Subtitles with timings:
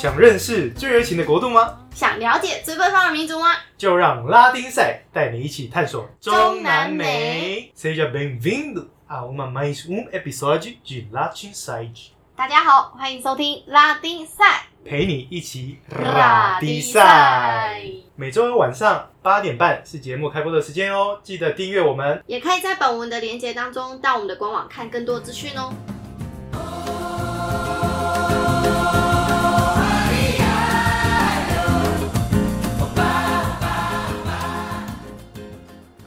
[0.00, 1.76] 想认识最热情的国度吗？
[1.94, 3.48] 想了解最奔放的民族吗？
[3.76, 7.70] 就让拉丁赛带你一起探索中南美。
[7.76, 14.62] Seja bem-vindo a uma mais um episódio de Latin Side，大家好，欢迎收听拉丁赛。
[14.86, 17.82] 陪你一起拉丁丁赛
[18.16, 22.24] 每周二晚上八点半是节目开播的时间哦，记得订阅我们。
[22.26, 25.70] 也可以在本文的连接当中到我们的官网看更多资讯哦。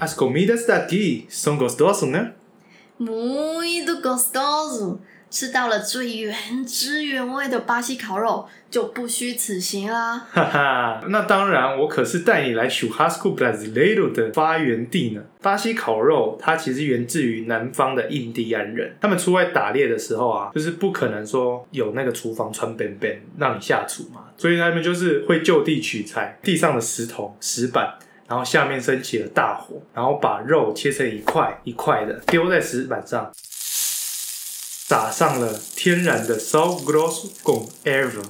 [0.03, 4.97] As comidas daqui são gostosas, né？Muito gostoso，
[5.29, 10.27] 吃到了最原汁原味的巴西烤肉，就不虚此行啦。
[10.29, 15.21] 哈哈，那当然，我可是带你来 Churrasco Brasileiro 的发源地呢。
[15.41, 27.97] 巴西烤肉它其实源自于南方的印第安人，他们出外打猎的时候啊，就是不可能说有那个厨房穿边边让你下厨嘛，所以他们就是会就地取材，地上的石头、石板。
[28.27, 38.23] 然后下面升起了大火，然后把肉切成一块一块的，丢在石板上，撒上了天然的 s a u grosso con erva，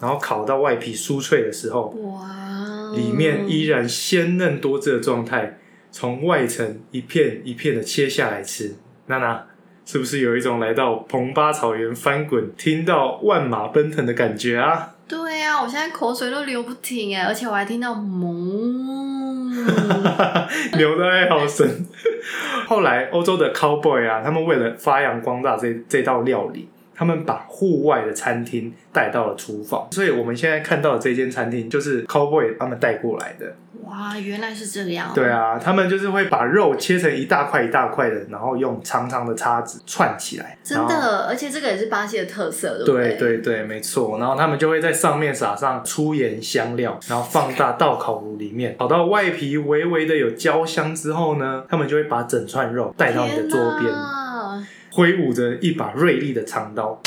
[0.00, 5.58] 然后烤到外皮酥脆的时候，哇，里面依然鲜嫩多汁的状态，
[5.90, 8.76] 从外层一片一片的切下来吃。
[9.06, 9.46] 娜娜，
[9.86, 14.96] 是不是有一种来到蓬巴草原翻滚，听到万马奔腾的感觉啊？
[15.48, 19.50] 啊、我现在口水都流不停哎，而且我还听到哞。
[20.76, 21.66] 牛的爱好声。
[22.68, 26.68] 后来欧洲的 cowboy 啊，他们为了发扬光大这这道料理，
[26.98, 33.54] 他们把户外的餐厅带到了厨房，所以我们现在看到的这间餐厅就是 cowboy 他们带过来的。
[33.84, 35.12] 哇，原来是这样。
[35.14, 40.58] 对，啊，他们就是会把肉切成一大块一大块的，然后用长长的叉子串起来。
[40.64, 40.76] 真。
[40.88, 44.18] 的，而且这个也是巴西的特色，对不对对对对，没错。
[44.18, 53.94] 然后他们就会在上面撒上粗盐香料，然后放大到烤炉里面，烤到外皮微微的有焦香之后呢，他们就会把整串肉带到你的桌边，边。
[54.98, 57.00] 挥舞着一把锐利的长刀，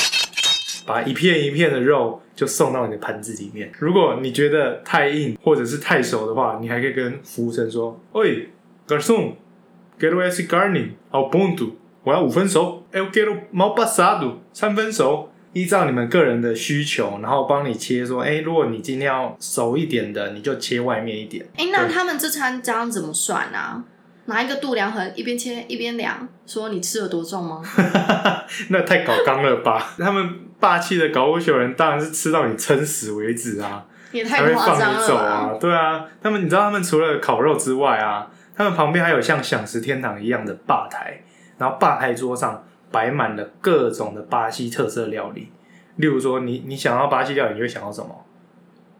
[0.86, 3.70] 把一片一片的肉就送到你的盘子里面。
[3.78, 8.48] 如果你觉得太硬或者是太熟的话，你还可以跟服务生说：“喂
[8.88, 11.72] ，garçom，quero esse carne ao ponto，
[12.02, 21.46] 我要五分熟，eu quero mal passado，三分熟。”依照你们个人的需求，然后帮你切说，哎，如果你今天要熟一点的，你就切外面一点。
[21.58, 23.84] 哎，那他们这餐这样怎么算啊？
[24.26, 27.62] 拿一个度量衡，一边切一边量，说你吃了多重吗？
[28.70, 29.94] 那太搞纲了吧？
[29.98, 35.22] 他们霸气的搞乌朽人当然是吃到你撑死为止啊，也才会太夸张放你走了！
[35.24, 35.50] 啊！
[35.60, 41.22] 对啊，他们你知道他们除了烤肉之外啊，他们旁边还有像享食天堂一样的吧台，
[41.58, 45.50] 然后吧台桌上摆满了各种的巴西特色料理。
[45.96, 48.24] 例如说你，你想要巴西料理，你会想要什么？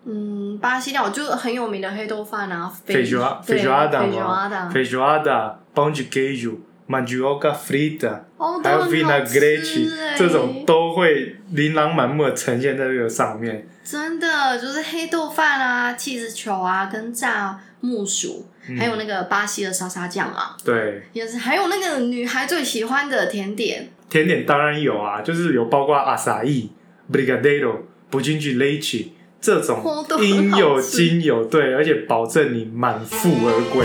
[0.05, 4.49] 嗯，巴西料就很有名的黑豆饭啊，肥猪啊，对肥猪阿达肥猪阿吗？
[4.49, 6.57] 达，肥猪阿达、pão de queijo、
[6.89, 10.17] mandioca frita，哦，还有都很好 vinaigrette 吃欸。
[10.17, 13.67] 这种都会琳琅满目的呈现在这个上面。
[13.85, 18.77] 真的就是黑豆饭啊、气质球啊，跟炸木薯，嗯。
[18.77, 26.71] 还有那个巴西的沙沙酱啊，对，也是，还有那个女孩最喜欢的甜点，甜点当然有啊，就是有包括阿萨伊、
[27.13, 29.09] brigadeiro、不进去 leche
[29.43, 29.83] 这种
[30.21, 33.85] 应有尽有，对，而且保证你满腹而归。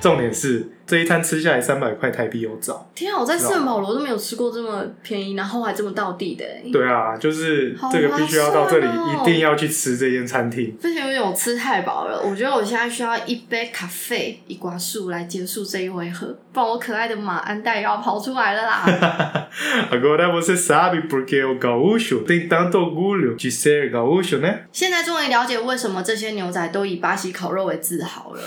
[0.00, 2.88] 重点是这一餐吃下来三百块台币有找。
[2.94, 3.18] 天啊！
[3.18, 10.78] 我在圣保罗都没有吃过这么便宜，然后还这么到地的欸，对啊，就是好这个必须要到这里，一定要去吃这间餐厅。
[10.80, 19.48] 之前有点我吃太饱了，我觉得我现在需要一杯咖啡一瓜树来结束这一回合，不然我可爱的马鞍带要跑出来了啦
[19.90, 24.60] ！Agora você sabe por que o gaúcho tem tanto orgulho de ser gaúcho, né？
[24.72, 28.40] 现在终于了解为什么这些牛仔都以巴西烤肉为自豪了。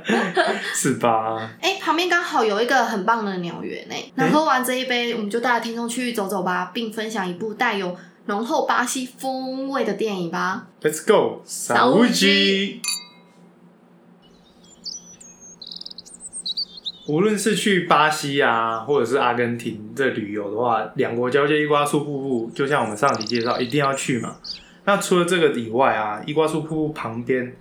[0.74, 1.50] 是吧？
[1.60, 7.96] 哎、旁边刚好有一个很棒的鸟园哎、那喝完这一杯，我们就带听众去走走吧，并分享一部带有
[8.26, 10.68] 浓厚巴西风味的电影吧。
[10.80, 12.80] Let's go, saúde！
[17.06, 24.36] 无论是去巴西啊，或者是阿根廷这旅游的话，两国交界伊瓜苏瀑布，就像我们上集介绍，一定要去嘛。
[24.84, 27.56] 那除了这个以外啊，伊瓜苏瀑布旁边，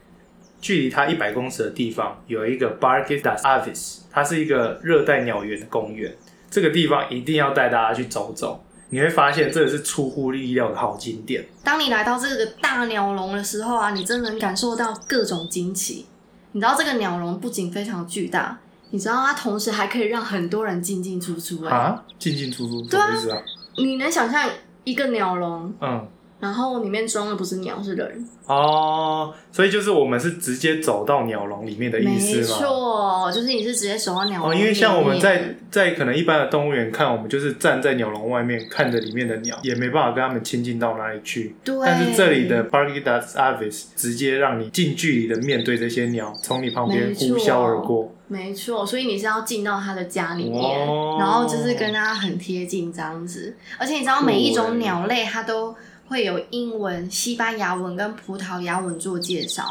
[0.61, 6.15] 距离它一百公尺的地方，有一个 Parque das Aves，它是一个热带鸟园的公园。
[6.49, 11.45] 这个地方一定要带大家去走走，你会发现这个是出乎意料的好景点。
[11.63, 16.07] 当你来到这个大鸟笼的时候啊，你真的能感受到各种惊奇。
[16.51, 18.59] 你知道这个鸟笼不仅非常巨大，
[18.89, 21.69] 你知道它同时还可以让很多人进进出出、欸。
[21.69, 23.43] 啊，进进出出什对啊？
[23.77, 24.49] 你能想象
[24.83, 26.07] 一个鸟笼，嗯，
[26.39, 28.27] 然后里面装的不是鸟，是人？
[28.47, 32.41] 哦，所以就是我们是直接走到鸟笼里面的意思吗？
[32.41, 41.55] 没错，就是你是直接走到鸟笼哦，因为像我们在在可能一般的动物园看，我们就是站在鸟笼外面看着里面的鸟，也没办法跟它们亲近到哪里去。
[41.63, 48.15] 对，但是这里的 Parque das Aves 直接让你近距离的面对这些鸟，从你旁边呼啸而过。
[48.31, 53.55] 没错，所以你是要进到他的家里面，哦然后就是跟它很贴近这样子。
[53.79, 55.75] 而且你知道每一种鸟类它都
[56.09, 59.63] 会有英文、西班牙文跟葡萄牙文做介绍，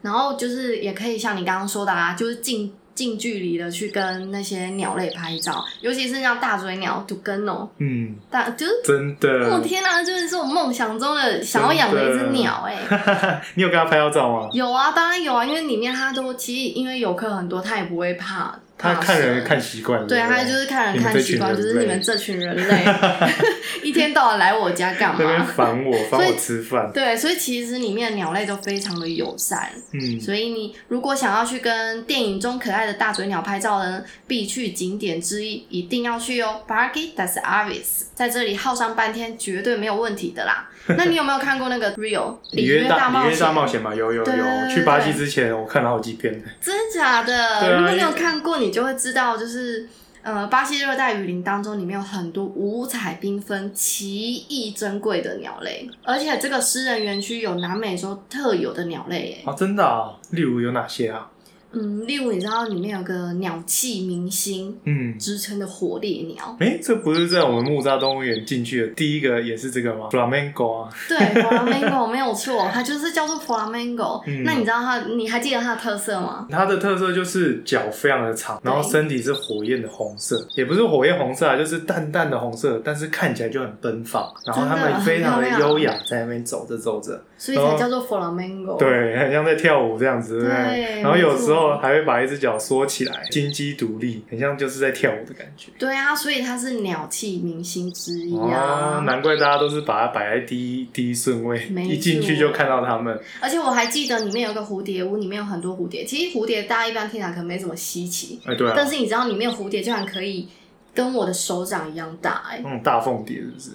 [0.00, 8.72] 然后就是也可以像你刚刚说的啊，就是近近距离的去跟那些鸟类拍照，尤其是像大嘴鸟杜根哦，嗯，大就是。
[8.84, 9.16] 真
[9.50, 9.60] 我、哦。
[9.62, 14.48] 天哪、就是是我梦想中的想要养的一只鸟哎、 你有跟它拍到照吗？
[14.52, 18.58] 有啊，当然有啊，因为里面它都其实因为游客很多，它也不会怕。
[18.82, 20.06] 它怕蛇看人看习惯了。
[20.06, 22.84] 对，不他就是看人看习惯，就是你们这群人类
[23.82, 25.44] 一天到晚来我家干嘛？
[25.44, 26.90] 烦我， 烦我吃饭。
[26.92, 40.68] 对，所以其实里面的鸟类都非常的友善，嗯，所以你如果想要去跟电影中可爱的大嘴鸟拍照呢，必去景点之一，一定要去哦 Parque das Aves，在这里耗上半天绝对没有问题的啦。
[40.98, 43.52] 那你有没有看过那个 Rio 里约大冒里约大？
[43.52, 44.68] 冒险嘛，有有有。
[44.68, 46.42] 去巴西之前，我看了好几遍。
[46.60, 47.78] 真的假的？
[47.78, 49.86] 如果你有看过，你就会知道，就是
[50.22, 59.38] 呃，巴西热带雨林当中，里面有很多五彩缤纷、奇异珍贵的鸟类，而且这个私人园区有南美洲特有的鸟类耶。
[59.44, 60.16] 啊，真的啊？
[60.30, 61.28] 例如有哪些啊？
[61.72, 74.22] 嗯，例如你知道里面有个鸟气明星嗯，之称的火烈鸟，哎、这不是在我们木栅动物园进去的第一个也是这个吗？Flamingo 啊，对，flamingo 没有错，它就是叫做 flamingo。
[74.26, 76.46] 嗯那你知道它，你还记得它的特色吗？
[76.50, 84.22] 它的特色就是脚非常的长，然后身体是火焰的红色，也不是火焰红色啊，就是淡淡的红色，但是看起来就很奔放。
[84.44, 88.76] 然后它们非常的优雅，在那边走着走着，所以才叫做 flamingo。
[88.76, 95.70] 对，很像在跳舞这样子，对然后有时没候还会把一只脚缩起来，金鸡独立，很像就是在跳舞的感觉。
[95.78, 103.18] 对啊，所以它是鸟气明星之一哦啊。，难怪大家都是把它摆在第一第一顺位，一进去就看到它们。
[103.40, 106.04] 而且我还记得里面有个蝴蝶屋，里面有很多蝴蝶。
[106.04, 110.48] 其实蝴蝶大家一般听起来可能没怎么稀奇，哎，对啊，但是你知道里面蝴蝶居然可以
[110.94, 113.70] 跟我的手掌一样大哎、那种大凤蝶是不是？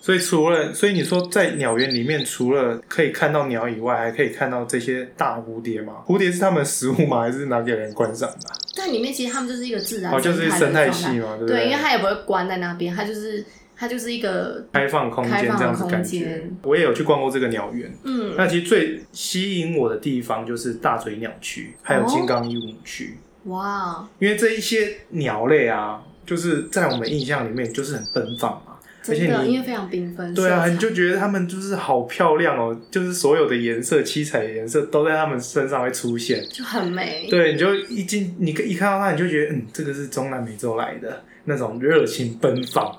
[0.00, 5.96] 所以除了，所以你说在鸟园里面，除了可以看到鸟以外，还可以看到这些大蝴蝶吗？
[6.06, 7.20] 蝴蝶是它们食物吗？
[7.20, 8.56] 还是拿给人观赏的啊？
[8.76, 13.44] 但里面其实它们就是一个自然哦，就是生生态系嘛，对不对，因为它也不会关在那边，它就是
[13.76, 16.48] 它就是一个开放空间这样子感觉。
[16.62, 28.69] 我也有去逛过这个鸟园，嗯那其实最吸引我的地方就是大嘴鸟区，还有金刚鹦鹉区，哇，因为这一些鸟类啊，就是在我们印象里面就是很奔放嘛。
[29.08, 30.34] 而且因为非常缤纷。
[30.34, 36.44] 对啊，你就觉得他们就是好漂亮哦，就是所有的颜色、七彩的颜色都在他们身上会出现。
[36.50, 37.26] 就很美。
[37.30, 42.94] 对，你就一进，你一看到它，你就觉得，嗯，这个是中南美洲来的那种热情奔放。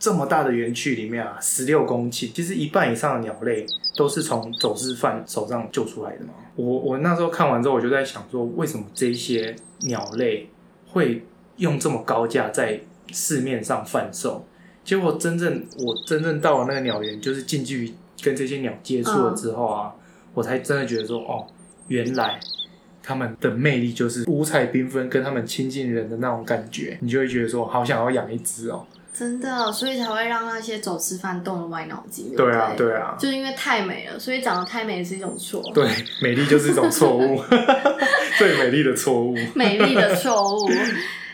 [0.00, 6.30] 这么大的园区里面啊，十六公顷，其实一半以上的鸟类都是从走私犯手上救出来的嘛。
[6.54, 10.48] 我我那时候看完之后，我就在想说，为什么这些鸟类
[10.86, 11.24] 会
[11.56, 12.80] 用这么高价在
[13.12, 14.46] 市面上贩售？
[14.88, 19.92] 结果真正我真正到了那个鸟园，就是近距离跟这些鸟接触了之后啊，
[20.32, 21.44] 我才真的觉得说，哦，
[21.88, 22.40] 原来
[23.02, 28.86] 他们的魅力就是五彩缤纷，跟他们亲近人的那种感觉，你就会觉得说，好想要养一只哦。
[29.12, 32.34] 真的，所以才会让那些走吃饭动了歪脑筋。
[32.34, 35.86] 对啊，对啊，就是因为太美了，所以长得太美是一种错，对，
[36.22, 37.42] 美丽就是一种错误，
[38.38, 39.36] 最美丽的错误。
[39.54, 40.70] 美丽的错误。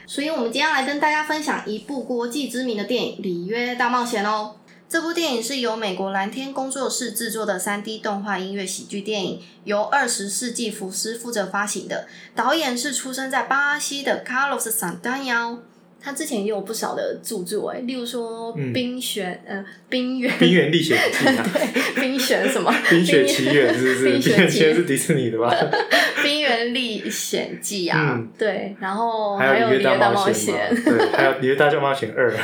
[0.06, 4.56] 所以，我们今天要来跟大家分享一部国际知名的电影《里约大冒险》哦。
[4.87, 12.06] 这部电影是由美国蓝天工作室制作的 3D 动画音乐喜剧电影，由二十世纪福斯负责发行的。
[12.34, 15.58] 导演是出生在巴西的 Carlos Santana，
[16.04, 19.56] 他之前也有不少的著作哎，例如说嗯《冰雪》呃，
[19.88, 22.70] 《冰原》冰原历险记啊， 对，冰雪什么？
[22.90, 24.04] 冰雪奇缘是不是？
[24.04, 25.50] 冰冰雪奇缘是迪士尼的吧？
[26.23, 32.30] 《冰原历险记》啊，嗯对，然后还有《《里约大冒险》，对，还有《里约大冒险二》。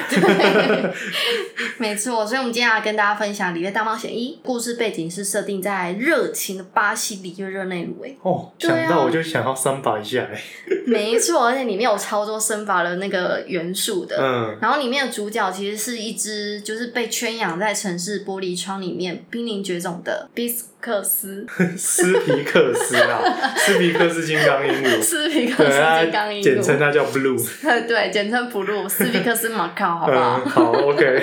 [1.79, 8.05] 没错，所以我们今天要跟大家分享《里约大冒险一》，故事背景是设定在热情的巴西里约热内卢。
[8.05, 10.40] 哎，哦，想到我就想要三把一下哎。
[10.87, 14.16] 没错，而且里面有超多生法的那个元素的。
[14.19, 23.21] 嗯，然后里面的主角其实是一只就是被圈养在城市玻璃窗里面濒临绝种的比斯克斯， 斯皮克斯啊，
[23.59, 27.38] 斯皮克斯金刚鹦鹉，斯皮克，斯金刚鹦简称鹉，它叫 Blue。
[27.87, 30.40] 对，简称 blue，斯皮克斯马卡，好不好？
[30.42, 31.23] 嗯，好，OK。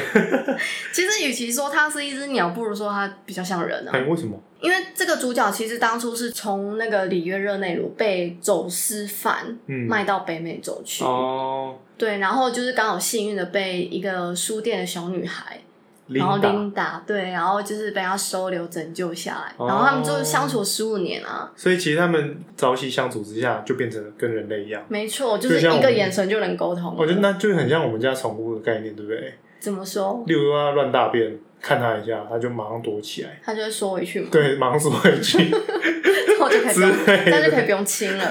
[0.92, 3.92] 其实与其说它是一只鸟，不如说它比较像人啊。
[3.94, 4.40] 哎，为什么？
[4.60, 15.60] 因为这个主角其实当初是从那个里约热内卢被走私犯嗯，卖到北美洲去，哦，对，然后就是刚好幸运的被一个书店的小女孩，
[16.08, 24.84] 然后琳达，对，然后就是被她收留拯救下来，哦然后他们就相处十五年啊，所以其实他们朝夕相处之下，就变成跟人类一样。
[24.88, 26.96] 没错，就是一个眼神就能沟通。
[26.98, 29.34] 我觉得那就很像我们家宠物的概念，对不对？
[29.60, 30.24] 怎么说？
[30.28, 35.38] 例如它乱大便，看他一下，他就马上躲起来，他就会缩回去嘛，对，马上缩回去。
[36.38, 36.82] 然后就可以这
[37.32, 38.30] 样就可以不用亲了。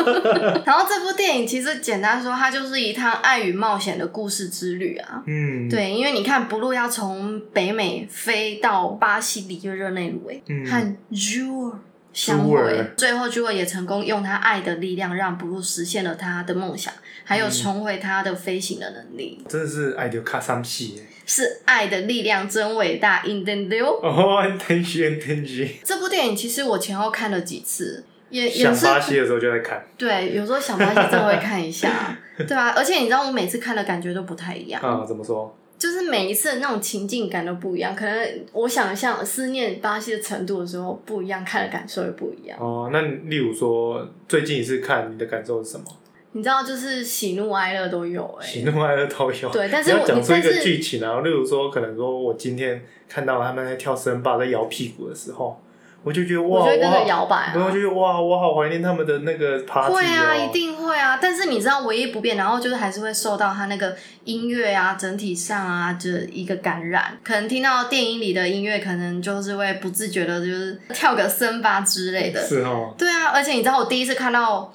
[0.64, 5.22] 然后这部电影其实简单说，它就是一趟爱与冒险的故事之旅啊。
[5.26, 11.74] 嗯，，对，因为你看，不路要从北美飞到巴西里约热内卢，诶，嗯和 Jewel
[12.12, 16.92] 相朱会，最后 Jewel 也成功用他爱的力量让 Blue 实现了他的梦想，
[17.24, 19.42] 还有重回他的飞行的能力。
[19.48, 21.02] 真的是爱丢卡桑戏。
[21.24, 29.86] 是爱的力量真伟大 i n t e n d 哦 NTG，这部电影其实我前后看了几次，也也想是巴西的时候就在看。
[29.96, 35.56] 对，有时候想巴西真的会看一下， 对啊，而且你知道我每次看的感觉都不太一样，啊，怎么说？
[35.82, 42.56] 就是每一次的那种情境感都不一样，可能我想象思念巴西的程度的时候不一样，看的感受也不一样。
[42.60, 45.84] 哦，那例如说最近一次看，你的感受是什么？
[46.30, 49.50] 你知道，就是喜怒哀乐都有哎、喜怒哀乐都有。
[49.50, 55.60] 对但是你要我讲出一个剧情啊，例如说，可能说我今天看到他们在跳森巴，在摇屁股的时候，
[56.04, 57.52] 我就觉得哇，我就会跟着摇摆啊。
[57.54, 61.18] 然后就觉得哇，我好怀念他们的那个 party 会啊，哦一定会啊！
[61.22, 67.16] 但是你知道，唯一不变，然后就是还是会受到他那个音乐啊，整体上啊的一个感染。
[67.22, 72.44] 可能听到电影里的音乐，可能就是会不自觉的，就是跳个森巴之类的。
[72.44, 74.72] 是哦，对啊，而且你知道，我第一次看到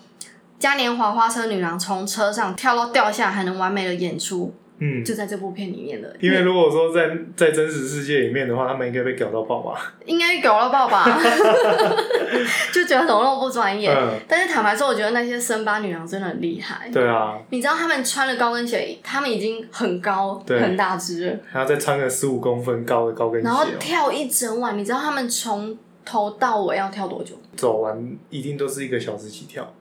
[0.60, 6.16] 嘉年华花车女郎从车上跳到掉下还能完美的演出，嗯，就在这部片里面的。
[6.20, 9.94] 因为如果说在在真实世界里面的话，他们应该被搞到爆吧？
[10.06, 11.06] 应该搞到爆吧，
[12.74, 13.90] 就觉得怎么那么不专业。
[13.92, 16.90] 嗯，但是坦白说，我觉得那些森巴女郎真的很厉害。
[16.94, 24.78] 对啊，你知道他们穿了高跟鞋，他们已经很高、对很大只了，还要再穿个十五公分高的高跟鞋然后哦，跳一整晚。
[24.78, 27.36] 你知道他们从头到尾要跳多久？
[27.56, 29.74] 走完一定都是一个小时起跳。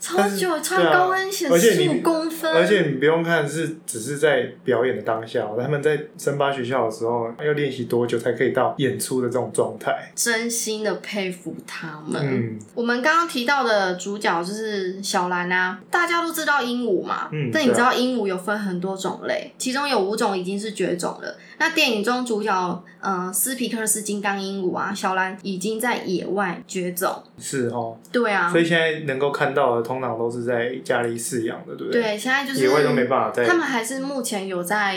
[0.00, 10.10] 超久，穿高跟鞋十五公分，而且你不用看是只是在表演的当下，他们在森巴学校的时候要练习多久才可以到演出的这种状态？
[10.16, 12.18] 真心的佩服他们。
[12.24, 21.36] 嗯，我们刚刚提到的主角就是小兰啊，大家都知道鹦鹉嘛，嗯但你知道鹦鹉有分很多种类，其中有五种已经是绝种了。
[21.58, 27.22] 那电影中主角呃斯皮克斯金刚鹦鹉啊，小兰已经在野外绝种。
[27.38, 32.00] 是哦，对啊所，以现在能够看到的通常都是在家里饲养的，对不对？
[32.00, 34.96] 对，现在就是野外都没办法在他们还是目前有在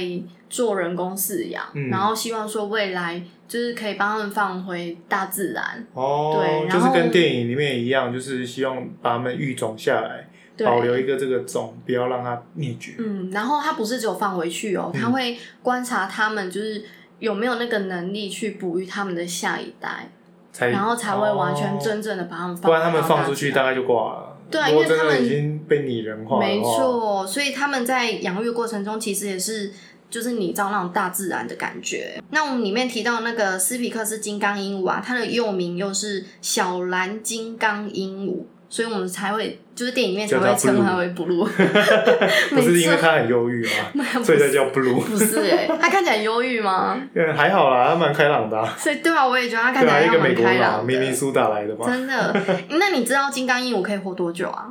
[0.51, 5.87] 做人工饲养，嗯然后希望说未来就是可以帮他们放回大自然。
[5.95, 12.93] 哦对，就是跟电影里面一样，就是希望把它们育种下来，对，保留一个这个种，不要让它灭绝。
[12.99, 16.83] 嗯，然后它不是只有放回去哦，嗯它会观察他们就是
[17.17, 20.11] 有没有那个能力去哺育他们的下一代，
[20.51, 22.65] 才然后才会完全哦真正的把它们放。
[22.69, 24.32] 不然他们放出去大概就挂了。
[24.49, 29.71] 对因为他们已经被拟人化没错，所以他们在养育过程中其实也是。
[30.09, 32.21] 就是你知道那种大自然的感觉。
[32.29, 38.43] 那我们里面提到那个斯皮克斯金刚鹦鹉啊，它的幼名又是小蓝金刚鹦鹉，
[38.73, 41.45] 所以我们才会就是电影里面才会称它为 blue。
[42.49, 43.63] 不是因为他很忧郁
[43.93, 44.03] 吗？
[44.23, 44.99] 所以才叫 blue。
[44.99, 46.99] 不是哎、他看起来忧郁吗？
[47.13, 51.15] 嗯，还好啦，他蛮开朗的啊、所以对啊，我也觉得他看对啊，起来像一个美国蛮开朗，明明的。
[51.15, 52.41] 苏打来的嘛，真的，
[52.79, 54.67] 那你知道金刚鹦鹉可以活多久啊？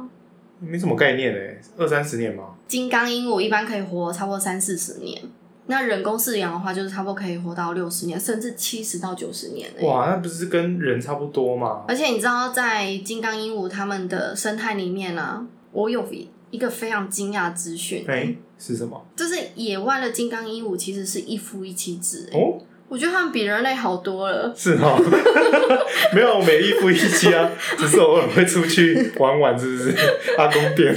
[0.59, 2.43] 没什么概念诶，二三十年吗。
[2.67, 5.23] 金刚鹦鹉一般可以活差不多三四十年，
[5.73, 9.87] 那人工饲养的话，就是差不多可以活到六十年，甚至七十到九十年、欸。
[9.87, 11.85] 哇，那不是跟人差不多吗？
[11.89, 16.07] 而且你知道，在金刚鹦鹉它们的生态里面呢、我有
[16.51, 19.03] 一个非常惊讶的资讯，哎、是什么？
[19.17, 22.39] 就是野外的金刚鹦鹉其实是一夫一妻制、欸。
[22.39, 22.61] 哦，
[22.93, 24.53] 我觉得他们比人类好多了。
[24.55, 25.01] 是哦，
[26.13, 29.97] 没有，每一夫一妻啊， 只是偶尔会出去玩玩，是不是？
[30.37, 30.95] 阿公店，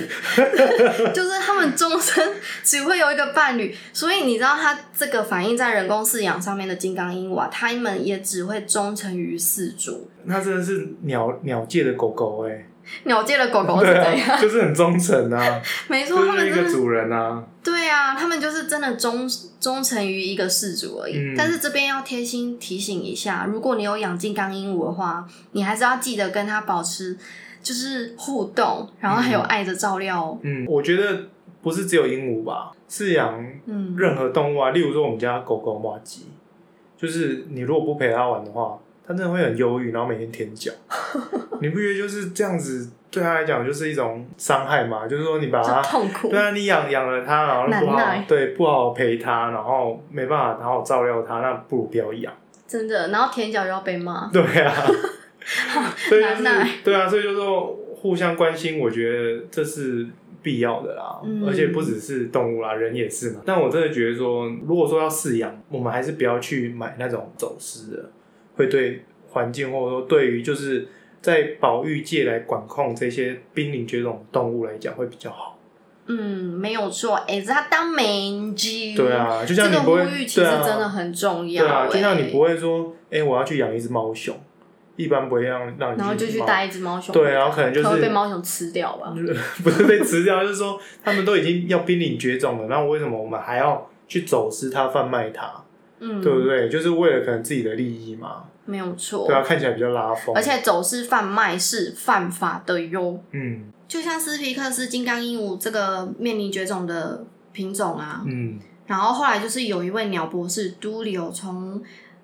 [1.16, 2.34] 就是他们终身
[2.66, 10.10] 只会有一个伴侣，所以你知道它这个反映在人工饲养上面的金刚鹦鹉啊，它们也只会忠诚于饲主。
[10.26, 12.68] 那真的是鸟鸟界的狗狗哎、
[13.06, 14.30] 鸟界的狗狗是对怎样？
[14.30, 17.44] 啊， 就是很忠诚啊， 没错，就是他们一个主人啊。
[17.64, 19.28] 对啊，他们就是真的忠
[19.60, 21.18] 忠诚于一个氏族而已。
[21.18, 27.18] 嗯但是这边要贴心提醒一下，如果你有养金刚鹦鹉的话，你还是要记得跟它保持
[27.64, 30.40] 就是互动，然后还有爱的照料哦。
[30.44, 31.24] 嗯，我觉得
[31.64, 36.28] 不是只有鹦鹉吧，饲养嗯，任何动物啊，例如说我们家狗狗马吉，
[36.96, 38.78] 就是你如果不陪它玩的话，
[39.08, 40.72] 它真的会很忧郁，然后每天舔脚。
[41.62, 45.08] 你不觉得就是这样子对他来讲就是一种伤害吗？
[45.08, 46.38] 就是说你把就它，痛苦对。
[46.40, 52.34] 啊，你养养了他，然后不好对不好好陪他，然后没办法好好照料他，那不如不要养。
[52.68, 54.74] 真的，然后舔脚又要被骂，对啊，
[56.10, 56.44] 所以就是
[56.84, 60.06] 对啊，所以就是说互相关心，我觉得这是
[60.42, 61.22] 必要的啦。
[61.24, 63.42] 嗯而且不只是动物啦，人也是嘛。
[63.46, 68.10] 但我真的觉得说，如果说要饲养，我们还是不要去买那种走私的，
[68.56, 70.88] 会对环境或者说对于就是
[71.22, 75.58] 在保育界来管控这些濒临绝种动物来讲会比较好。
[76.08, 76.18] 嗯，
[76.60, 78.96] 没有错，哎，它当美剧。
[78.96, 81.64] 对啊，就像你不会呼吁其实真的很重要。
[81.64, 84.40] 对啊，就像你哎不会说，哎、我要去养一只猫熊，
[84.98, 89.16] 一般不会让让你然后就去猫带一只猫熊，对，然后可能就是会被猫熊吃掉吧？
[89.64, 95.52] 不是被吃掉，就是说他们都已经要濒临绝种了，那为什么我们还要去走私它、贩卖它？
[96.00, 96.70] 嗯，对不对？
[96.70, 99.26] 就是为了可能自己的利益嘛，没有错。
[99.28, 100.36] 对啊，看起来比较拉风。
[100.36, 103.20] 而且走私贩卖是犯法的哟。
[103.32, 111.82] 嗯就像斯皮克斯金刚鹦鹉这个面临绝种的品种啊，嗯然后后来就是有一位鸟博士都里有从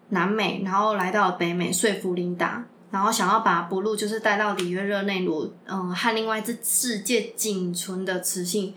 [0.09, 8.73] 南美，然后来到了北美，说服琳达，然后想要把布鲁就是带到里约热内卢，嗯，和另外一只世界仅存的雌性，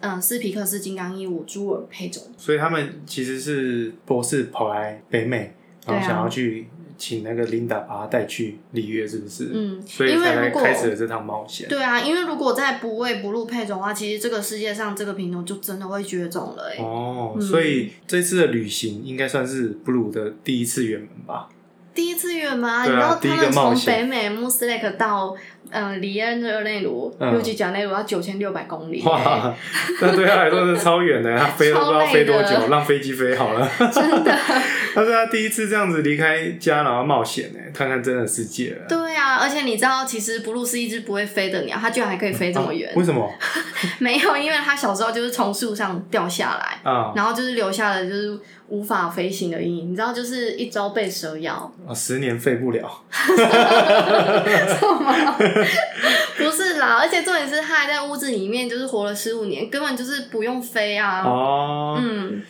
[0.00, 2.22] 嗯，斯皮克斯金刚鹦鹉朱尔配种。
[2.36, 5.54] 所以他们其实是博士跑来北美，
[5.86, 9.50] 然后想要去请那个琳达把他带去里约，是不是？
[9.52, 11.68] 嗯所以才开始了这趟冒险。
[11.68, 21.48] 对啊，因为如果再不喂不入配种的话，其实这个世界上这个品种就真的会绝种了哎、哦，嗯所以这次的旅行应该算是布鲁的第一次远门吧？
[21.94, 25.34] 第一次远门啊，你知道他们从北美穆斯雷克到
[25.70, 29.54] 呃里恩热内卢、嗯尤其加内卢要九千六百公里、哇，
[30.00, 33.68] 那对他来说是超远的， 他飞都不知道飞多久，让飞机飞好了。
[33.92, 34.34] 真的。
[34.94, 38.86] 他是他第一次这样子离开家，然后冒险呢，看看真的世界了。
[38.88, 42.90] 对啊，而且你知道，其实布鲁是一只不会飞的鸟，它居然还可以飞这么远。
[42.90, 43.30] 啊为什么
[43.98, 47.12] 没有，因为它小时候就是从树上掉下来，啊？
[47.14, 49.92] 然后就是留下了就是无法飞行的阴影。
[49.92, 53.02] 你知道，就是一朝被蛇咬，啊十年废不了。
[56.38, 56.98] 不是啦。
[57.00, 61.22] 而且重点是，它还在屋子里面就是活了十五年，根本就是不用飞啊。
[61.24, 62.42] 哦，嗯，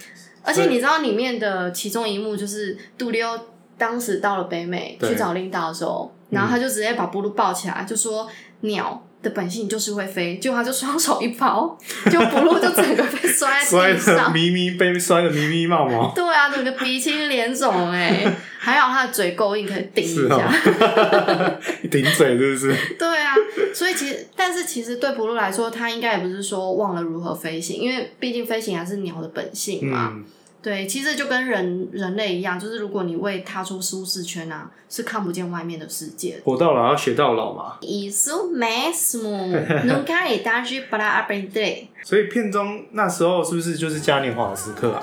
[0.43, 3.39] 而且你知道里面的其中一幕就是杜利欧
[3.77, 8.29] 当时到了北美去找领导的时候，然后他就直接把布鲁抱起来，就说
[8.61, 9.05] 鸟。
[9.23, 11.77] 的本性就是会飞，结果他就双手一抛，
[12.11, 14.33] 就布鲁就整个被摔在地上。
[14.33, 16.13] 咪咪被摔的咪咪冒毛。
[16.15, 18.25] 对啊，整个鼻青脸肿哎，
[18.59, 20.37] 还好他的嘴够硬，可以顶一是下。
[20.37, 21.59] 哦，
[21.91, 22.77] 顶嘴是不是？
[22.99, 23.35] 对啊，
[23.75, 30.13] 所以其实，但是其实对布鲁来说，他应该也不是说忘了如何飞行，因为毕竟飞行还是鸟的本性嘛。
[30.15, 30.25] 嗯，
[30.69, 36.43] 对，其实就跟人人类一样，就是如果你未踏出舒适圈啊，是看不见外面的世界的。
[36.45, 37.79] 活到老要学到老嘛。
[37.81, 39.49] Isso mesmo,
[39.89, 41.87] nunca é tarde para aprender。
[42.05, 45.03] 所以片中那时候是不是就是嘉年华的时刻啊？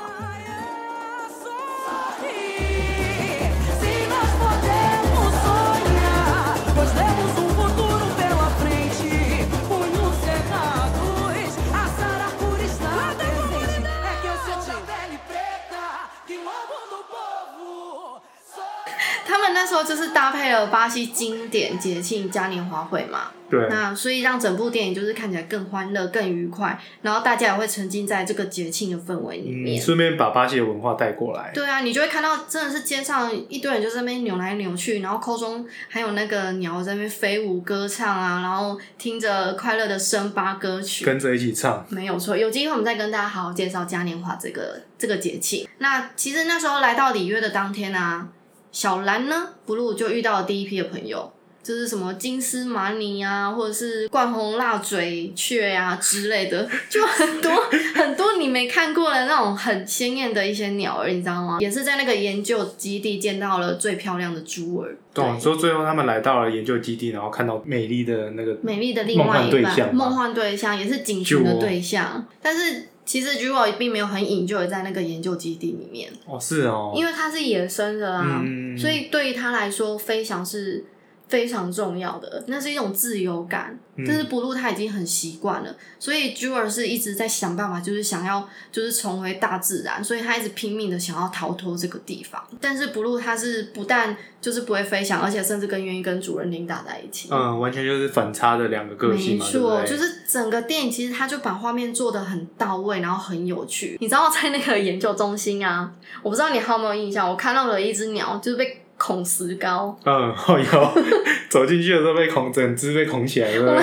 [19.55, 29.81] 那时候就是搭配了巴西经典节庆嘉年华会嘛，对，那所以让整部电影就是看起来更欢乐、更愉快，然后大家也会沉浸在这个节庆的氛围里嗯，面。
[29.81, 31.51] 顺便把巴西的文化带过来。
[31.53, 41.05] 对啊，你就会看到真的是街上一堆人就在那边扭来扭去，然后空中还有那个鸟在那边飞舞歌唱啊，然后听着快乐的森巴歌曲。
[41.05, 45.65] 跟着一起唱，没有错，有机会我们再跟大家好好介绍嘉年华这个这个节庆。
[45.77, 48.27] 那其实那时候来到里约的当天啊，
[48.75, 51.31] 小兰呢，布鲁就遇到了第一批的朋友，
[51.63, 57.49] 就是什么金丝马尼啊，或者是冠红蜡嘴雀啊之类的，就很多
[57.95, 61.57] 很多你没看过的那种很鲜艳的一些鸟儿，你知道吗？
[61.61, 65.39] 也是在那个研究基地见到了最漂亮的猪儿，懂？
[65.39, 80.83] 说最后他们来到了研究基地，然后看到美丽的那个美丽的另外一半梦幻对象也是警群的对象，但是其实 g u o 并没有很 enjoy 在那个研究基地里面，哦，是哦，因为它是野生的啊，嗯所以对于他来说，飞翔是
[81.27, 83.77] 非常重要的，那是一种自由感。
[83.97, 92.45] 嗯但是 Blue 他已经很习惯了，所以 Jewel 是一直在想办法，就是想要就是重回大自然，所以他一直拼命的想要逃脱这个地方。
[92.59, 97.29] 但是 Blue 他是不但就是不会飞翔，而且甚至更愿意跟主人琳达在一起。
[97.31, 99.89] 嗯，完全就是反差的两个个性没错，对？
[99.89, 103.95] 就是整个电影其实他就把画面做的很到位，然后很有趣。
[104.01, 105.89] 你知道在那个研究中心啊，
[106.21, 109.97] 我不知道你还有没有印象，我看到了一只鸟，就是被孔石膏。
[110.05, 111.01] 嗯，哦有
[111.49, 113.81] 走进去的时候被恐整只被恐起来，了我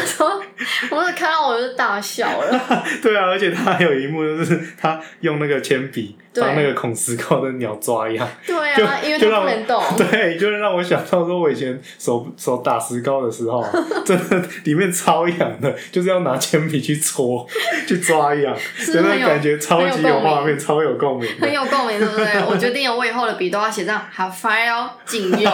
[0.90, 2.60] 那我那看到我就大笑了。
[3.02, 9.82] 对啊，而且他还有一幕就是他用那个铅笔对帮那个恐石膏的鸟抓一样，对就啊，因为它不能动。
[9.96, 13.70] 对，就是让我想到说，我以前手手打石膏的时候啊，
[14.04, 17.46] 真的里面超痒的，就是要拿铅笔去戳、
[17.86, 18.54] 去抓痒，
[18.86, 21.28] 真的感觉超级有画面，超有共鸣。
[21.40, 22.26] 很有共鸣，对不对？
[22.48, 25.52] 我决定了，我以后的笔都要写上 “have file 禁用”。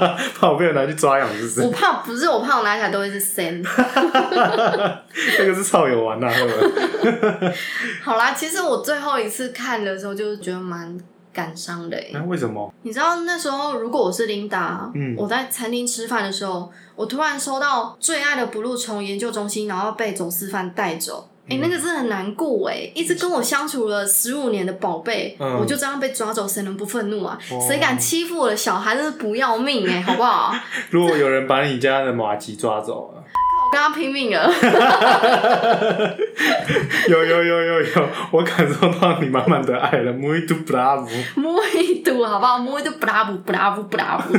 [0.38, 1.60] 怕我被人拿去抓痒，是不是？
[1.62, 3.62] 我怕不是，我怕我拿起来都会是 sen。
[5.38, 7.54] 那个是超有玩呐、啊，对不对？
[8.02, 10.98] 好啦，其实我最后一次看的时候，就是觉得蛮
[11.32, 12.72] 感伤的欸那、为什么？
[12.82, 21.28] 你知道那时候，如果我是琳达，嗯我在餐厅吃饭的时候，我突然收到最爱的 blue 从研究中心，然后被走私犯带走。
[21.50, 22.90] 哎、嗯那个真的很难过哎！
[22.94, 27.38] 一直跟我相处了十五年的宝贝，嗯我就这样被抓走，谁能不愤怒啊？
[27.50, 30.54] 哦谁敢欺负我的小孩，真是不要命哎，好不好？
[30.90, 34.50] 如果有人把你家的马吉抓走了，我跟他拼命了，
[37.08, 41.08] 有有有有有，我感受到你满满的爱了，muito bravo。
[41.34, 42.58] 摸一堵好不好？
[42.58, 44.32] 摸一堵，布拉布布拉布布拉布。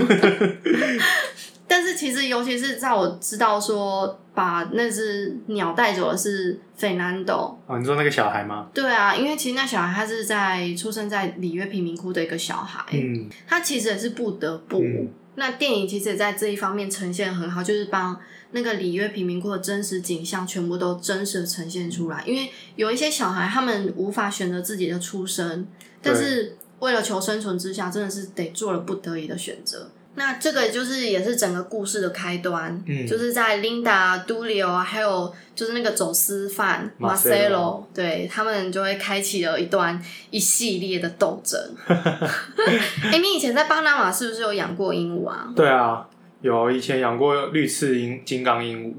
[1.79, 8.67] 但是其实，尤其是在我知道说把那只鸟带走的是费南多，哦，你说那个小孩吗？
[8.73, 14.81] 对啊，因为其实那小孩他是在出生在里约贫民窟的一个小孩，嗯他其实也是不得不。
[14.81, 18.19] 嗯那电影其实也在这一方面呈现得很好，就是帮
[18.51, 22.21] 那个里约贫民窟的真实景象全部都真实的呈现出来。
[22.25, 25.65] 因为有一些小孩他们无法选择自己的出生，
[26.01, 29.89] 但是为了求生存之下，真的是得做了不得已的选择。
[30.19, 39.97] 那这个就是也是整个故事的开端，嗯就是在 Linda、d u l i o 还有就是那个走私犯 Marcelo 对他们就会开启了一段
[40.29, 41.57] 一系列的斗争。
[41.87, 45.53] 哎、你以前在巴拿马是不是有养过鹦鹉啊？
[45.55, 46.05] 对啊，
[46.41, 48.93] 有以前养过绿翅鹦、金刚鹦鹉，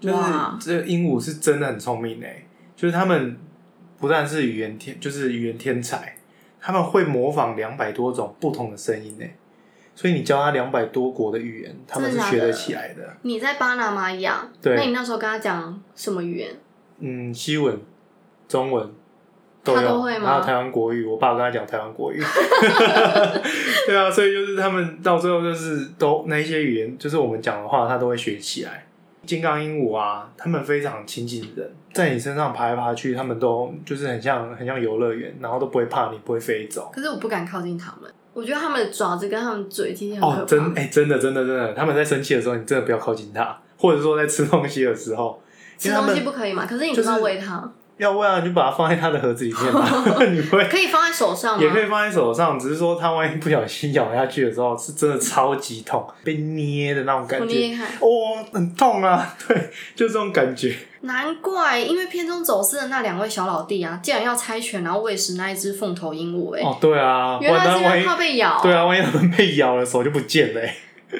[0.00, 3.36] 就是哇这个鹦鹉是真的很聪明诶，就是他们
[4.00, 6.16] 不但是语言天，就是语言天才，
[6.60, 9.36] 他们会模仿两百多种不同的声音诶，
[9.94, 13.16] 所以你教他两百多国的语言，他们是学得起来的。
[13.22, 16.50] 你在巴拿马养，对那你那时候跟他讲什么语言？
[16.98, 17.78] 嗯，西文、
[18.48, 18.90] 中文
[19.62, 22.20] 都有，还有台湾国语，我爸跟他讲台湾国语。
[23.86, 28.86] 对啊，所以就是他们到最后就是都那一些语言，就是我们讲的话，他都会学起来。
[29.26, 36.90] 金刚鹦鹉啊，他们非常亲近人，在你身上爬来爬去，他们都就是很像很像游乐园，然后都不会怕你，不会飞走。
[36.92, 40.42] 可是我不敢靠近他们，我觉得他们的爪子跟他们嘴其实很可怕。
[40.42, 45.40] 哦，真哎、真的真的真的，他们在生气的时候，你真的不要靠近它，或者说在吃东西的时候，
[45.78, 46.66] 吃东西不可以嘛？
[46.66, 49.86] 可是你不就是要喂它，要喂啊，你就把它放在它的盒子里面嘛，
[50.30, 51.62] 你不会可以放在手上吗？
[51.62, 60.76] 也可以放在手上，只是说它万一不小心咬下去的时候，是真的超级痛，被捏的那种我感觉，捏看，哦，很痛啊， 对，就这种感觉。
[61.02, 68.60] 难怪，因为片中走私的那两位小老弟啊，竟然要猜拳，然后喂食那一只凤头鹦鹉、哎、哦，对啊，原来是怕被咬。
[68.62, 70.76] 对啊，万一他们被咬了，手就不见了、欸，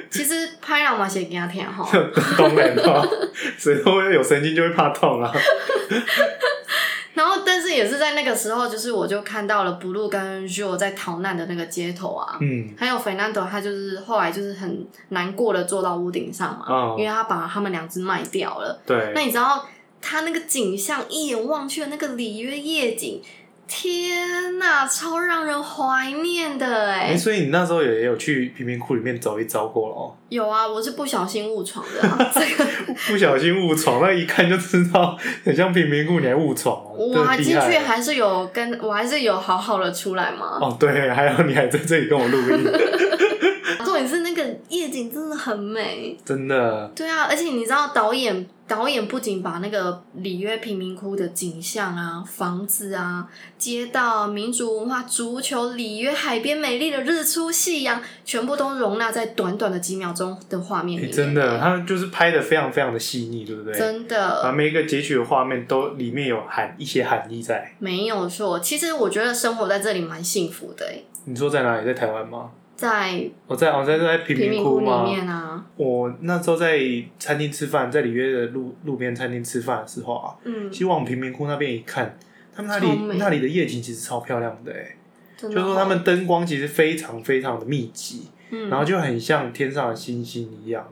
[0.09, 1.87] 其实拍让嘛写给他听哈。
[2.37, 3.07] 当然了，
[3.57, 5.31] 谁都会有神经就会怕痛啊。
[7.75, 16.95] 也是在那个时候，就是我就看到了 Blue 跟 Jo 在逃难的那个街头啊，嗯，还有 Fernando，他就是后来就是很难过的坐到屋顶上嘛，哦。
[16.97, 18.81] 因为他把他们两只卖掉了。
[18.85, 19.11] 对。
[19.13, 19.65] 那，你知道
[20.01, 23.21] 他那个景象，一眼望去的那个里约夜景，
[23.67, 32.69] 天呐，超让人怀念的哎、哎、所以你那时候也有去贫民窟里面走一遭过了哦，有啊，我是不小心误闯的、啊，这 个
[33.07, 40.59] 不小心误闯，那一看就知道 很像贫民窟，你还误闯哦，我还进去还是有跟我还是有好好的出来嘛。
[40.61, 42.65] 哦，对，还有你还在这里跟我录音，
[43.83, 46.17] 重点是那个夜景真的很美。
[46.23, 61.11] 真的，对啊，而且你知道导演导演不仅把那个里约贫民窟的景象啊、房子啊、街道、民族文化、足球、里约海边美丽的日出夕阳，全部都容纳在短短的几秒钟的画面里。
[61.11, 63.77] 真的，他就是拍的非常非常的细腻，对不对？
[63.77, 67.73] 真把的每一个截取的画面都里面有含一些含义在。
[67.79, 68.59] 没有错。
[68.59, 71.05] 其实我觉得生活在这里蛮幸福的欸诶。
[71.25, 71.85] 你说在哪里？
[71.85, 72.51] 在台湾吗？
[72.75, 75.03] 在我在我在在贫贫民窟里吗？
[75.03, 76.79] 面啊，我那时候在
[77.17, 82.17] 餐厅吃饭，在里约的路路边餐厅吃饭的时候啊，嗯，其实往贫民窟那边一看，
[82.53, 83.13] 他们那超美。
[83.13, 84.97] 里那里的夜景其实超漂亮的哎、
[85.37, 90.85] 就是说他们灯光其实非常非常的密集，嗯，然后就很像天上的星星一样，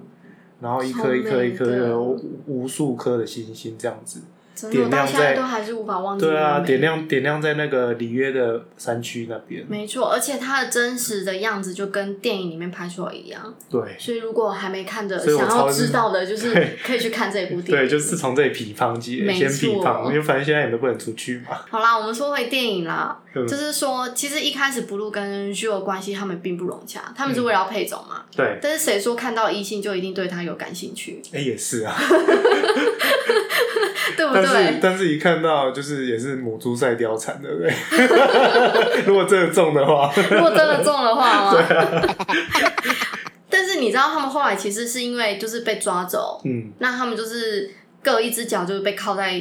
[0.61, 1.89] 然后一颗一颗超美一颗的。
[1.89, 4.21] 有无无数颗的星星这样子。
[4.55, 6.25] 真的我到点亮在现在都还是无法忘记。
[6.25, 6.83] 对啊，点。
[6.83, 9.65] 亮点亮在那个里约的山区那边。
[9.69, 17.87] 没错，而且它的真实的样子就跟电影里面拍出来一样，对所以如果还没看的，想要知道的，就是可以去看这部电影。
[17.87, 21.57] 对，就是从这里批判起，没先批错判，因为反正现在也都不能出去嘛。
[21.71, 28.23] 好啦，我们说回电影啦，嗯就是说，其实一开始 Blue 跟 Joe 的关系，他们并不融洽，他们是为了要配种嘛。
[28.35, 31.95] 对，但是谁说看到异性就一定对他有感兴趣，哎、也是啊。
[34.17, 34.79] 对不但是对？
[34.81, 37.73] 但是一看到就是也是母猪赛貂蝉，对不对？
[39.07, 41.55] 如果真的中的话，如果真的中的话
[43.49, 47.69] 但是你知道，他们后来其实是因为就是被抓走，嗯，那他们就是
[48.01, 49.39] 各一只脚就是被铐在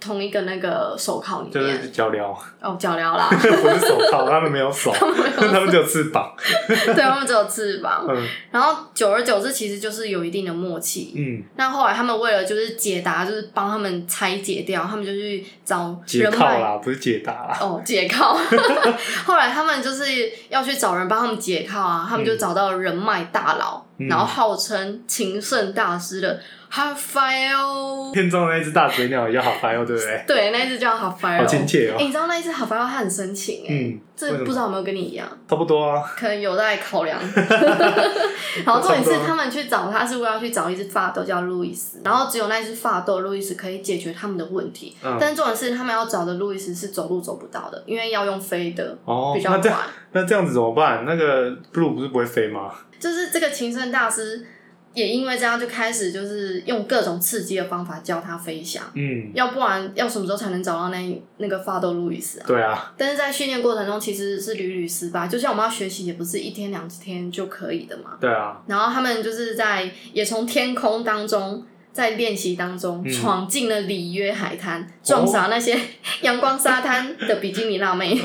[0.00, 6.34] 同一个那个手铐里就面，是脚镣，哦，脚镣啦， 不是手铐，他们没有手，他们只有翅膀。
[6.68, 8.06] 对，他们只有翅膀。
[8.08, 11.12] 嗯然后久而久之，其实就是有一定的默契。
[11.16, 16.24] 嗯，那后来他们为了就是解答，就是帮他们拆解掉，他们就去找解。
[16.30, 17.58] 铐啦，不是解答啦。
[17.60, 18.36] 哦，解铐。
[19.26, 20.04] 后来他们就是
[20.48, 26.40] 要去找人帮他们解铐啊，他们就找到人脉大佬，嗯然后号称情圣大师的
[26.74, 28.12] Rafael。
[28.12, 30.24] 片中的那只大嘴鸟也叫好烦哦，对不对？
[30.26, 30.94] 对，那一只叫。
[30.94, 35.26] 好亲切哦欸你知道那一只 Rafael 它很深情哎、嗯这不知道有没有跟你一样？
[35.48, 36.00] 差不多啊。
[36.16, 37.18] 可能有待考量。
[38.64, 44.96] 然后重点是他们去找他是为了要去找一只发豆叫路易斯，然后只有那只发豆路易斯可以解决他们的问题。
[45.02, 49.58] 嗯但是重点是他们要找的路易斯是走路走不到的，因为要用飞的，哦比，较快
[50.12, 50.46] 那这样。
[50.46, 51.04] 子怎么办？
[51.04, 52.70] 那个 blue 不是不会飞吗？
[53.00, 54.46] 就是这个情圣大师
[54.94, 58.82] 也因为这样就开始就是用各种刺激的方法教它飞翔。
[58.94, 62.44] 嗯，要不然要什么时候才能找到那那个发豆路易斯啊？
[62.46, 68.16] 对啊，但是在训练过程中其实是屡屡失败，就像我们要学习，也不是一天两天就可以的嘛。
[68.20, 75.78] 对啊，然后他们就是在也从天空当中，在练习当中嗯闯进了里约海滩，撞傻那些
[76.22, 78.14] 阳光沙滩的比基尼辣妹。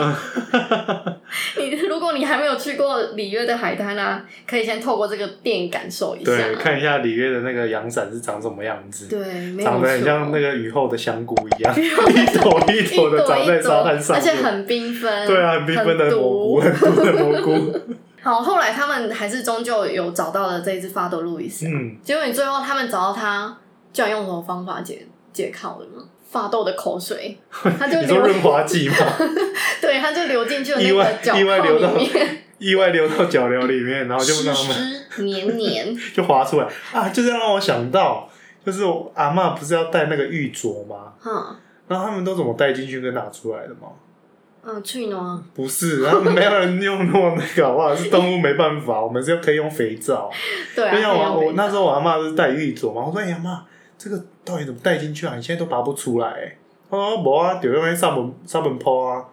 [1.60, 6.32] 你如果你还没有去过里约的海滩啊，可以先透过这个电影感受一下。
[6.32, 15.28] 对，看一下里约的那个阳伞是长什么样子，对，长得很像那个雨后的香菇一样， 一朵一一朵的朵长在，沙滩上面，而且很缤纷。
[15.28, 17.80] 对啊，很缤纷的蘑菇，毒很毒的蘑菇，
[18.22, 21.72] 好，后来他们还是终究有找到了这一只发豆路易斯啊。
[21.74, 23.58] 嗯，结果你最后他们找到他，
[23.94, 26.04] 居然用什么方法解解铐的吗？
[26.30, 28.96] 发豆的口水，他就 流，润滑剂吗？
[29.82, 34.74] 对，他就流进去了意外那个脚意外流到铐里面， 意外流到脚流里面，然后就湿让他们
[35.10, 35.98] 湿黏黏。
[36.14, 37.10] 就滑出来啊！
[37.10, 38.30] 就是让我想到，
[38.64, 41.14] 就是我阿嬷不是要带那个玉镯吗？
[41.26, 41.56] 嗯，
[41.88, 43.88] 然后他们都怎么带进去跟拿出来的吗？
[44.64, 45.44] 嗯，去呢？
[45.56, 47.96] 不是，然后没有人用弄那个，好不好？
[47.96, 50.30] 是动物没办法，我们是可以用肥皂。
[50.76, 53.64] 对啊，因为我我那时候我阿妈是带玉镯嘛，我说哎呀妈，
[53.98, 55.36] 这个到底怎么带进去啊？
[55.36, 56.58] 你现在都拔不出来、欸。
[56.92, 59.24] 他说无啊，就用那沙文三文泡啊，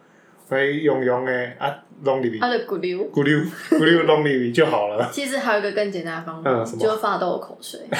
[0.50, 2.98] 来用用的啊，弄里面它的骨溜。
[3.10, 3.38] 咕溜
[3.70, 5.08] 咕溜弄里面就好了。
[5.10, 7.80] 其实还有一个更简单的方法，嗯什么就是发豆的口水。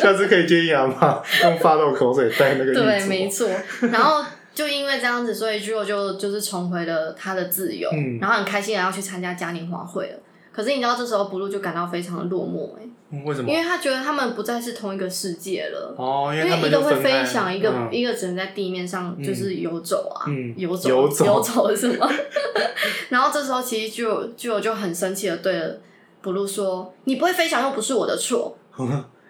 [0.00, 3.48] 下次可以建议阿妈用发豆口水带那个玉对，没错。
[3.92, 10.18] 然后就因为这样子，所以 Gio 就就是重回了他的自由，嗯然后很开心的要去参加嘉年华会了。
[10.52, 12.82] 可是你知道，这时候 Blue 就感到非常的落寞哎、
[13.12, 13.56] 嗯为什么因？
[13.56, 15.94] 为他觉得他们不再是同一个世界了。
[15.96, 22.08] 哦，因因为一个会飞翔，一个、嗯一个只能在地面上就是游走啊，嗯游走游走游走是吗？
[23.08, 25.78] 然后这时候其实就就就很生气的对了
[26.22, 28.56] Blue 说：“你不会飞翔又不是我的错。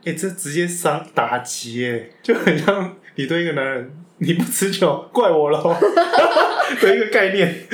[0.05, 5.75] 哎、 这直接伤打击哎，就很像你对一个男人，你不持久，怪我喽
[6.81, 7.67] 的一个概念，”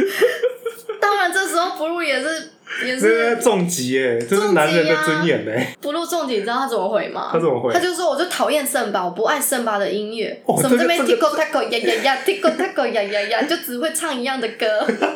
[1.00, 2.52] 当然，这时候哺乳也是
[2.85, 5.75] 也这是是重击哎，这是男人的尊严哎。
[5.81, 7.29] Blue 重疾，你知道他怎么回吗？
[7.33, 14.67] 他怎么回他就说：“我就讨厌圣巴，我不爱圣巴的音乐，哦什么这边这 tico 个 taco 呀呀呀，tico taco 呀呀呀，就只会唱一样的歌。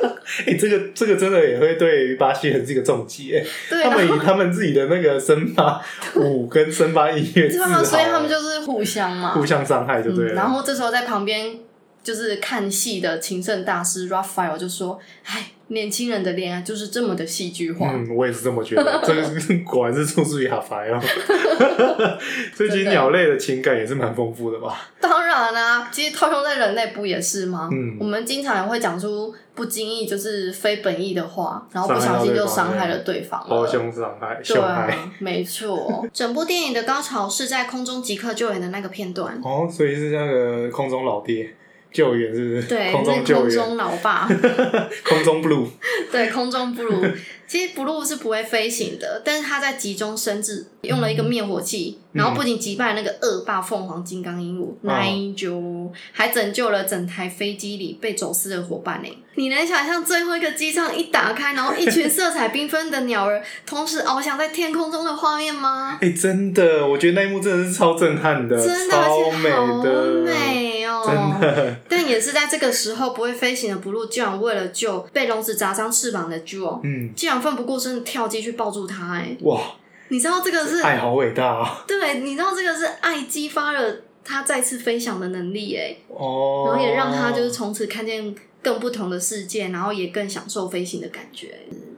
[0.47, 5.81] 哎、这个这个真的也会对巴西人是一个重击哎，对，他们以他们自己的那个生发
[6.17, 7.51] 舞跟生发音乐
[7.85, 9.33] 所以他们就是互相嘛。
[9.33, 10.33] 互相伤害，就对了。
[10.33, 11.53] 嗯，然后这时候在旁边
[12.03, 17.93] 就是看戏的情圣大师 Raphael 就说：“哎，年轻人的恋爱就是这么的戏剧化。
[17.93, 21.01] 嗯，我也是这么觉得，这个是果然是出自于哈法哦。
[22.55, 24.89] 所以其实鸟类的情感也是蛮丰富的吧？
[25.01, 27.69] 当然啦、其实套用在人类不也是吗？
[27.73, 33.47] 嗯我们经常也会讲出不经意就是非本意的话，然后不小心就伤害了对方了。
[33.49, 34.59] 包凶伤害，对。
[34.59, 36.07] 啊，没错。
[36.13, 39.39] 整部电影的高潮是在空中即刻救援的那个片段。
[39.45, 41.55] 哦，所以是那个空中老爹
[41.93, 42.63] 救援，是不是？
[42.69, 44.29] 对，空中救援，空中老爸，
[45.05, 45.67] 空中 blue。
[46.11, 47.13] 对，空中 blue。
[47.47, 59.09] 其实 blue 是不会飞行的，但是他在急中生智，用了一个灭火器，然后不仅击败了那个恶霸凤凰金刚鹦鹉哦 Nigel，还拯救了整台飞机里被走私的伙伴呢。
[59.35, 65.99] 你能想象最后一个机舱一打开，然后一群色彩缤纷的鸟儿 同时翱翔在天空中的画面吗？
[66.01, 71.05] 哎、真的，我觉得那一幕真的是超震撼的，真的，而超且好的，美哦！
[71.07, 71.77] 真的。
[71.89, 79.15] 但也是在这个时候，不会飞行的 Blue 居然为了救被笼子砸伤翅膀的 Jewel，嗯，竟然奋不顾身的跳机去抱住他。
[79.15, 79.61] 哎，哇，
[80.09, 81.85] 你知道这个是爱好伟大啊！
[81.87, 91.55] 对，你知道这个是爱激发了他再次飞翔的能力，哎，哦，然后也让他就是从此看见更不同的世界，然后也更享受飞行的感觉。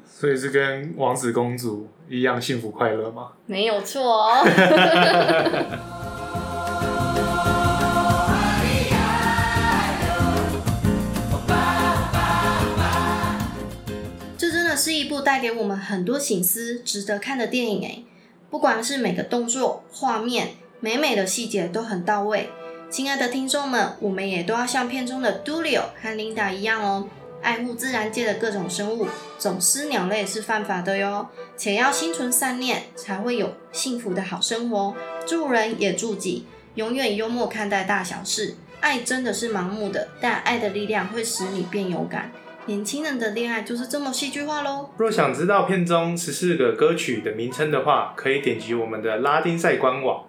[0.06, 3.32] 所以是跟王子公主一样幸福快乐吗？
[3.46, 4.44] 没有错哦。
[14.84, 18.04] 是一部带给我们很多醒思、值得看的电影诶。
[18.50, 22.50] 不管是每个动作、画面、美美的细节都很到位。
[22.90, 27.08] 亲爱的听众们，我们也都要像片中的 Dulio 和 Linda 一样哦，
[27.40, 29.06] 爱护自然界的各种生物，
[29.38, 34.96] 走私鸟类是犯法的哟，且要心存善念，才会有幸福的好生活。
[35.24, 38.56] 助人也助己，永远幽默看待大小事。
[38.80, 42.32] 爱真的是盲目的，但爱的力量会使你变勇敢。
[42.66, 44.90] 年轻人的恋爱就是这么戏剧化喽。
[44.96, 50.24] 若想知道片中十四个歌曲的名称的话，可以点击我们的拉丁赛官网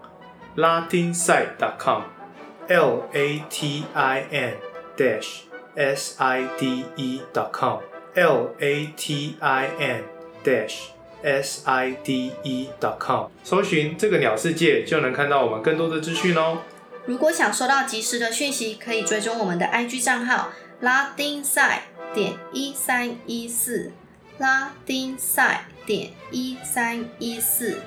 [0.56, 1.48] 拉丁赛
[1.80, 4.54] .com，l a t i n
[4.98, 5.42] dash
[5.76, 10.04] s i d e dot .com，l a t i n
[10.44, 10.76] dash
[11.22, 12.70] s i d e
[13.00, 16.60] .com，搜寻这个鸟世界就能看到我们更多的资讯哦。
[17.06, 21.84] 如果想收到及时的讯息，可以追踪我们的 IG 账号拉丁赛
[22.15, 23.93] 点一三一四，
[24.39, 27.79] 拉丁赛点一三一四，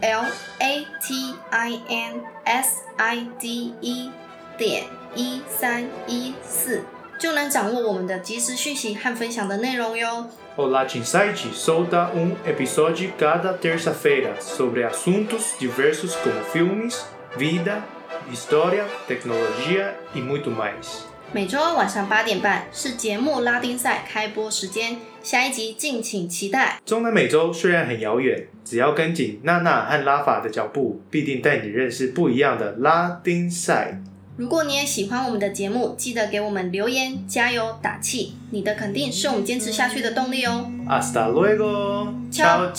[0.00, 0.24] L
[0.58, 4.10] A T I N S I D E
[4.56, 6.82] 点一三一四，
[7.18, 10.28] 就能掌握我们的及时讯息和分享的内容哟。
[10.56, 17.04] Olá, Insight solta um episódio cada terça-feira sobre assuntos diversos como filmes,
[17.36, 17.82] vida,
[18.30, 21.04] história, tecnologia e muito mais.
[21.35, 26.79] 每周二晚上八点半是节目拉丁赛开播时间，下一集敬请期待。
[26.85, 34.01] 中南美洲虽然很遥远，只要跟紧娜娜和拉法的脚步，必定带你认识不一样的拉丁赛。
[34.37, 40.71] 如果你也喜欢我们的节目，记得给我们留言，加油打气，你的肯定是我们坚持下去的动力哦。
[40.87, 42.71] Hasta luego, Tchau,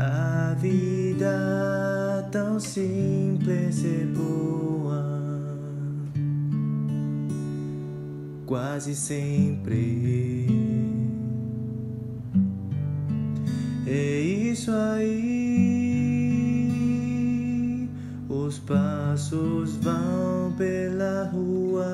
[0.00, 5.04] a vida tão simples e boa,
[8.46, 10.46] quase sempre.
[13.86, 15.10] É isso aí.
[18.28, 21.90] Os passos vão pelas ruas.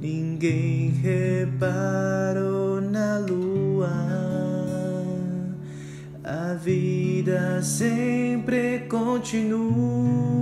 [0.00, 4.55] Ninguém reparou na lua.
[6.48, 10.35] A vida sempre continua.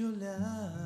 [0.00, 0.79] Te olhar.